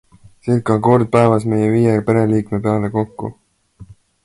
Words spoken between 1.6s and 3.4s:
viie pereliikme peale kokku.